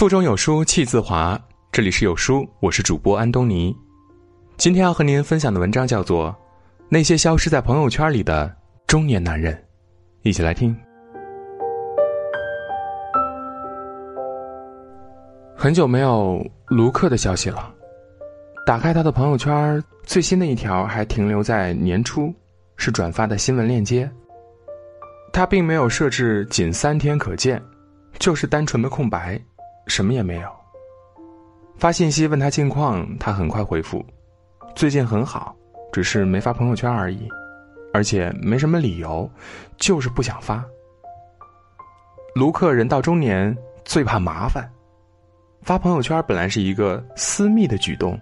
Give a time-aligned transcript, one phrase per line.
[0.00, 1.38] 腹中有书气自华，
[1.70, 3.76] 这里是有书，我是主播安东尼。
[4.56, 6.28] 今天要和您分享的文章叫做
[6.88, 8.50] 《那些消失在朋友圈里的
[8.86, 9.54] 中年男人》，
[10.22, 10.74] 一起来听。
[15.54, 17.70] 很久没有卢克的消息了，
[18.64, 22.34] 打开他的朋友圈，最新的一条还停留在年初，
[22.76, 24.10] 是转发的新闻链接。
[25.30, 27.62] 他并没有设置仅三天可见，
[28.18, 29.38] 就是单纯的空白。
[29.90, 30.48] 什么也没有。
[31.76, 34.04] 发信息问他近况，他很快回复
[34.76, 35.56] ：“最近很好，
[35.92, 37.28] 只是没发朋友圈而已，
[37.92, 39.28] 而且没什么理由，
[39.76, 40.64] 就是不想发。”
[42.36, 44.70] 卢克人到中年最怕麻烦，
[45.62, 48.16] 发朋友圈本来是一个私密的举动，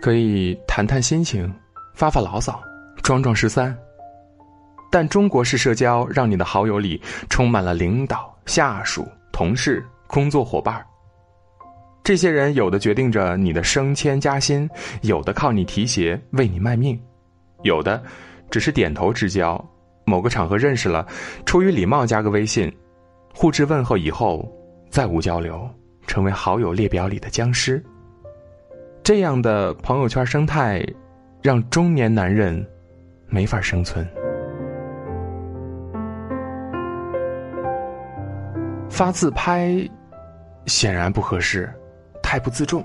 [0.00, 1.52] 可以谈谈心情，
[1.94, 2.62] 发发牢骚，
[3.02, 3.76] 装装十三。
[4.90, 10.84] 但中国式社交让你的好友里充满了领导、下属、同事、工作伙伴。
[12.04, 14.68] 这些人有的决定着你的升迁加薪，
[15.02, 17.00] 有的靠你提携为你卖命，
[17.62, 18.02] 有的
[18.50, 19.64] 只是点头之交，
[20.04, 21.06] 某个场合认识了，
[21.46, 22.72] 出于礼貌加个微信，
[23.32, 24.50] 互致问候以后
[24.90, 25.70] 再无交流，
[26.08, 27.80] 成为好友列表里的僵尸。
[29.04, 30.84] 这样的朋友圈生态，
[31.40, 32.66] 让中年男人
[33.28, 34.04] 没法生存。
[38.90, 39.88] 发自拍
[40.66, 41.72] 显然不合适。
[42.32, 42.82] 太不自重，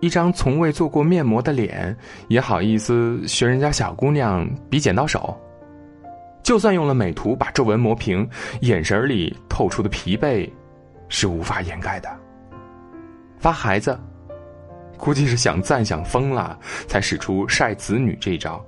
[0.00, 1.96] 一张从未做过面膜的脸，
[2.28, 5.34] 也好意思学人家小姑娘比剪刀手。
[6.42, 8.28] 就算用了美图把皱纹磨平，
[8.60, 10.46] 眼神里透出的疲惫，
[11.08, 12.10] 是无法掩盖的。
[13.38, 13.98] 发孩子，
[14.98, 18.62] 估计是想赞想疯了，才使出晒子女这一招。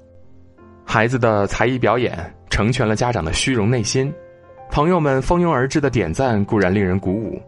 [0.86, 4.10] 孩子的才艺表演，成全了家长的虚荣内心。
[4.70, 7.38] 朋友们蜂拥而至的点赞，固然令人鼓舞。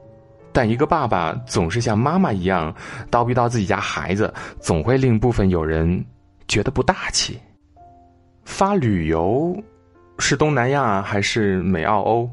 [0.53, 2.75] 但一个爸爸总是像妈妈一样
[3.11, 6.05] 叨逼叨自己家孩子，总会令部分友人
[6.47, 7.41] 觉得不大气。
[8.45, 9.57] 发旅游
[10.19, 12.31] 是东南亚还是美澳欧，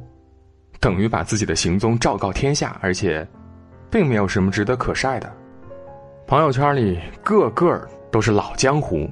[0.80, 3.26] 等于把自己的行踪昭告天下，而且
[3.90, 5.32] 并没有什么值得可晒的。
[6.28, 9.10] 朋友圈里个个都是老江湖，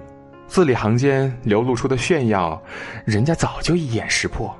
[0.47, 2.62] 字里行间流露出的炫耀，
[3.06, 4.53] 人家早就一眼识破，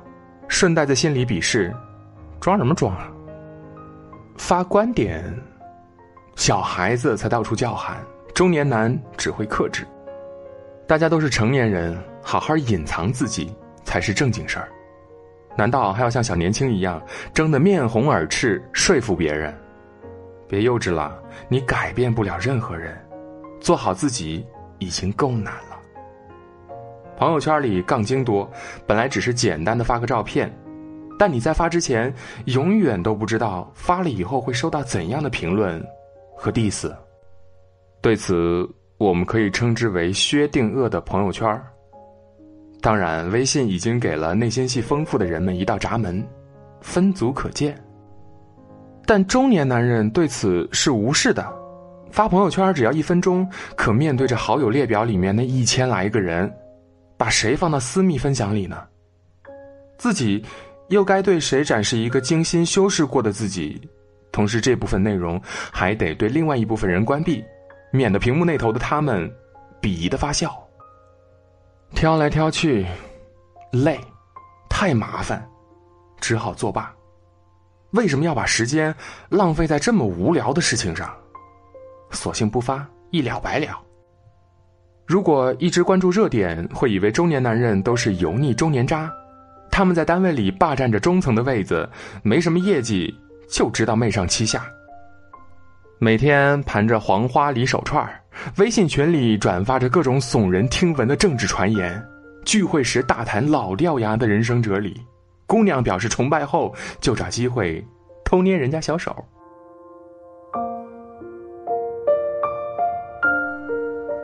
[0.48, 1.74] 顺带在心里鄙视，
[2.40, 3.10] 装什么装啊？
[4.38, 5.22] 发观点，
[6.36, 7.98] 小孩子才到处叫喊，
[8.32, 9.86] 中年男只会克制。
[10.86, 13.54] 大家都是成年人，好好隐藏自己
[13.84, 14.68] 才是正经事儿。
[15.56, 17.02] 难道还要像小年轻一样
[17.34, 19.52] 争得面红耳赤，说服别人？
[20.48, 22.96] 别幼稚了，你改变不了任何人，
[23.60, 24.46] 做好自己
[24.78, 25.76] 已经够难了。
[27.18, 28.48] 朋友圈里杠精多，
[28.86, 30.50] 本来只是简单的发个照片。
[31.18, 32.14] 但你在发之前，
[32.44, 35.84] 永远都不知道发了以后会收到怎样的评论
[36.36, 36.90] 和 diss。
[38.00, 38.64] 对此，
[38.96, 41.60] 我们可以称之为薛定谔的朋友圈。
[42.80, 46.24] 当然，微信已经给了内心戏丰富的人们一道闸门，
[46.80, 47.76] 分组可见。
[49.04, 51.44] 但中年男人对此是无视的，
[52.12, 53.44] 发朋友圈只要一分钟，
[53.76, 56.48] 可面对着好友列表里面那一千来个人，
[57.16, 58.86] 把谁放到私密分享里呢？
[59.96, 60.44] 自己。
[60.88, 63.80] 又该对谁展示一个精心修饰过的自己？
[64.30, 65.40] 同时，这部分内容
[65.72, 67.44] 还得对另外一部分人关闭，
[67.90, 69.30] 免得屏幕那头的他们
[69.80, 70.54] 鄙夷的发笑。
[71.94, 72.86] 挑来挑去，
[73.72, 73.98] 累，
[74.68, 75.46] 太麻烦，
[76.20, 76.94] 只好作罢。
[77.92, 78.94] 为什么要把时间
[79.30, 81.10] 浪费在这么无聊的事情上？
[82.10, 83.80] 索性不发，一了百了。
[85.06, 89.10] 如果一直关注热点，会以为中年男人都是油腻中年渣。
[89.70, 91.88] 他们在单位里霸占着中层的位子，
[92.22, 93.14] 没什么业绩，
[93.48, 94.66] 就知道媚上欺下。
[96.00, 98.08] 每天盘着黄花梨手串
[98.56, 102.00] 微信群里转发着各种耸人听闻的政治传言，
[102.44, 104.96] 聚会时大谈老掉牙的人生哲理，
[105.46, 107.84] 姑娘表示崇拜后就找机会
[108.24, 109.24] 偷捏人家小手。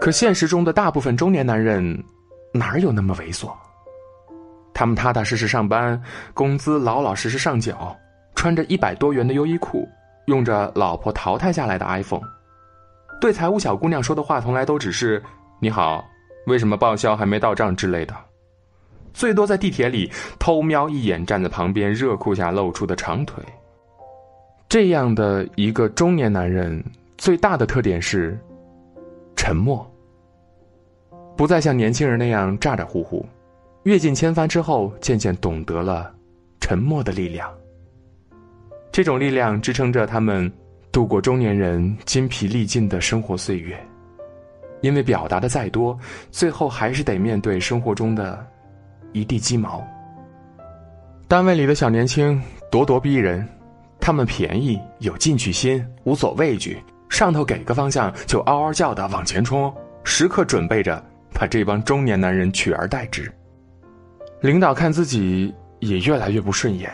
[0.01, 2.05] 可现实中的大部分中年男人，
[2.53, 3.51] 哪有那么猥琐？
[4.75, 5.99] 他们踏踏实实上班，
[6.35, 7.97] 工资老老实实上缴，
[8.35, 9.89] 穿着一百多元的优衣库，
[10.27, 12.21] 用着老婆淘汰下来的 iPhone，
[13.21, 15.23] 对财务小姑娘说的话从来都只是
[15.63, 16.05] “你好，
[16.49, 18.15] 为什么报销还没到账”之类的，
[19.13, 20.11] 最多在地铁里
[20.41, 23.43] 偷瞄一眼站在旁边热裤下露出的长腿。
[24.69, 26.85] 这样的一个中年男人，
[27.17, 28.37] 最大的特点是
[29.37, 29.89] 沉默，
[31.37, 33.25] 不再像年轻人那样咋咋呼呼。
[33.85, 36.11] 阅尽千帆之后，渐渐懂得了
[36.59, 37.53] 沉默的力量。
[38.91, 40.51] 这种力量支撑着他们
[40.91, 43.79] 度过中年人筋疲力尽的生活岁月。
[44.81, 45.99] 因为表达的再多，
[46.31, 48.47] 最后还是得面对生活中的
[49.13, 49.83] 一地鸡毛。
[51.29, 52.41] 单位里的小年轻
[52.71, 53.47] 咄咄逼人，
[54.01, 61.03] 他们便宜有进取心，无所畏惧，上头给个方向就嗷嗷叫的往前冲，时刻准备着
[61.35, 63.31] 把这帮中年男人取而代之。
[64.45, 66.93] 领导看自己也越来越不顺眼，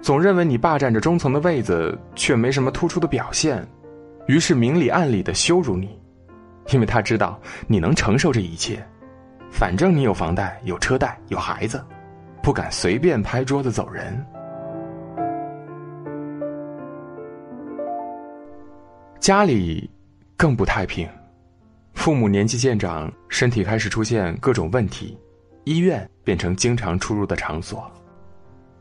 [0.00, 3.62] 总认为你霸占着中层的位子，却没什么突出的表现，
[4.28, 6.00] 于是明里暗里的羞辱你。
[6.72, 8.82] 因为他知道你能承受这一切，
[9.50, 11.84] 反正你有房贷、有车贷、有孩子，
[12.42, 14.26] 不敢随便拍桌子走人。
[19.20, 19.90] 家里
[20.34, 21.06] 更不太平，
[21.92, 25.14] 父母年纪渐长，身体开始出现各种问题，
[25.66, 27.90] 医院变成经常出入的场所。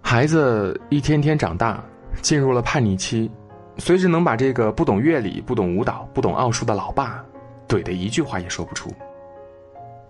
[0.04, 1.84] 孩子一天天长大，
[2.22, 3.32] 进入了叛逆期，
[3.80, 7.26] 随时能把这个不懂乐理、不懂舞蹈、不懂奥数的老爸。
[7.68, 8.92] 怼的一句话也说不出。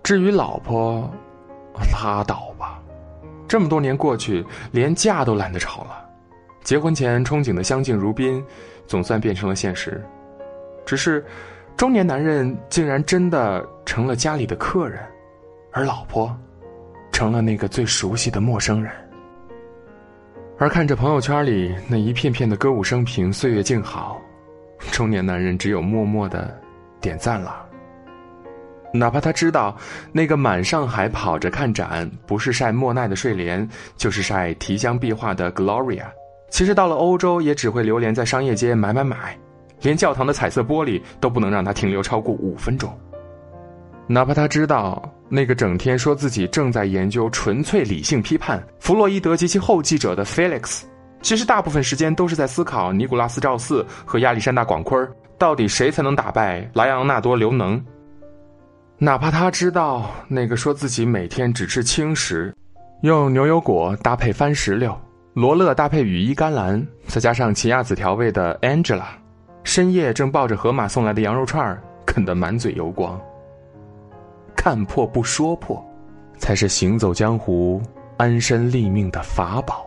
[0.02, 1.10] 至于老婆，
[1.94, 2.78] 拉倒吧，
[3.48, 6.04] 这么多年过去，连架都懒得吵了。
[6.62, 8.44] 结婚前憧憬的相敬如宾，
[8.86, 10.04] 总算变成了现实。
[10.84, 11.24] 只是，
[11.74, 15.02] 中年男人竟然真的成了家里的客人，
[15.72, 16.36] 而老婆，
[17.16, 18.92] 成了那个最熟悉的陌生人。
[20.58, 24.20] 而看着朋友圈里那一片片的歌舞升平、岁月静好，
[24.92, 26.54] 中年男人只有默默的。
[27.00, 27.64] 点赞了，
[28.92, 29.74] 哪怕他知道
[30.12, 33.66] 那个满上海跑着看展，不是晒莫奈的睡莲，
[33.96, 36.04] 就是晒提香壁画的 Gloria。
[36.50, 39.38] 其实到了欧洲，也只会流连在商业街买买买，
[39.80, 42.92] 连教堂的彩色玻璃都不能让他停留超过五分钟。
[44.06, 50.82] 哪怕他知道那个整天说自己正在研究纯粹理性批判弗洛伊德及其后继者的 Felix，
[51.20, 55.08] 其实大部分时间都是在思考尼古拉斯赵四和亚历山大广坤。
[55.38, 57.84] 到底谁才能打败莱昂纳多·刘能？
[58.96, 62.54] 哪怕他知道那个说自己每天只吃轻食，
[63.02, 64.98] 用牛油果搭配番石榴，
[65.34, 69.04] 罗勒搭配羽衣甘蓝，再加上奇亚籽调味的 Angela，
[69.62, 73.20] 深夜正抱着河马送来的羊肉串啃得满嘴油光。
[74.66, 75.80] 看破不说破，
[76.38, 77.80] 才是行走江湖、
[78.16, 79.86] 安身立命的法宝。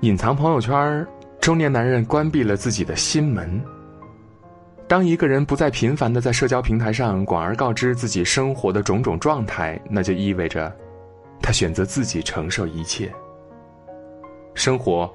[0.00, 1.06] 隐藏朋友圈，
[1.38, 3.62] 中年男人关闭了自己的心门。
[4.88, 10.74] 当一个人不再频繁的在社交平台上广而告之自己生活的种种状态，那就意味着，
[11.42, 13.12] 他选择自己承受一切。
[14.54, 15.14] 生活，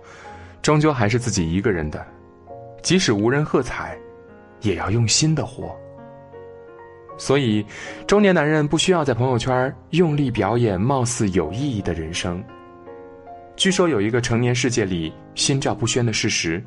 [0.62, 2.06] 终究还是自己一个人的，
[2.84, 3.98] 即使无人喝彩，
[4.62, 5.76] 也要用心的活。
[7.18, 7.66] 所以，
[8.06, 12.44] 中年男人不需要在朋友圈用力表演貌似有意义的人生。
[13.56, 16.64] 据说有一个成年世界里心照不宣的事实。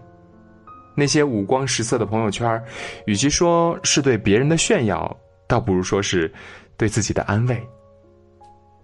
[0.96, 2.60] 那些五光十色的朋友圈，
[3.06, 5.16] 与其说是对别人的炫耀，
[5.46, 6.30] 倒不如说是
[6.76, 7.62] 对自己的安慰。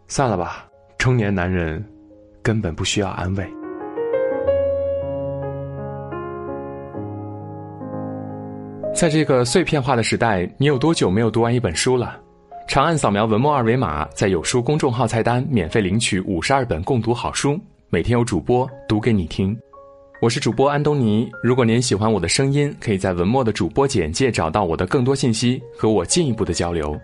[0.06, 1.84] 算了吧，中年男人
[2.42, 3.44] 根本不需要安慰。
[8.96, 12.18] 在这个碎片化的时代，你有多久没有读完一本书了？
[12.66, 17.60] 长按扫描文末二维码，在有书公众号菜单免费领取五十二本共读好书，
[17.90, 19.54] 每天有主播读给你听。
[20.22, 21.30] 我是主播安东尼。
[21.42, 26.98] 如果您喜欢我的声音，可以在文末的主播简介找到我的更多信息，和我进一步的交流。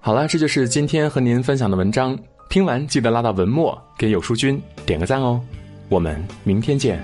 [0.00, 2.14] 好了，这就是今天和您分享的文章。
[2.50, 5.40] 听完记得拉到文末给有书君点个赞哦。
[5.88, 7.02] 我们明天见。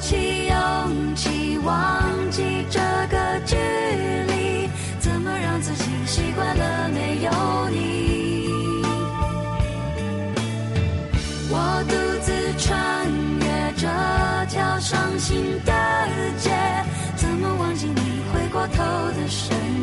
[0.00, 2.80] 起勇气，忘记这
[3.10, 7.30] 个距离，怎么让自己习惯了没有
[7.68, 8.48] 你？
[11.52, 13.06] 我独自穿
[13.40, 13.44] 越
[13.76, 13.86] 这
[14.48, 15.72] 条伤心的
[16.38, 16.50] 街，
[17.16, 19.79] 怎么忘记你回过头的身影？